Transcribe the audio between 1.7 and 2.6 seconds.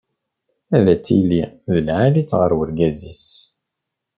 d lεali-tt ɣer